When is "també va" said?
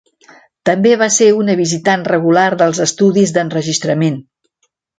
0.69-1.09